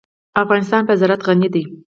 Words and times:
افغانستان 0.43 0.81
په 0.85 0.93
زراعت 0.99 1.21
غني 1.27 1.49
دی. 1.55 1.63